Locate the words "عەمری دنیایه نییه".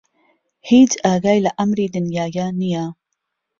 1.59-2.85